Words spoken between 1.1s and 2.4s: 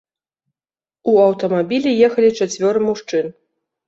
У аўтамабілі ехалі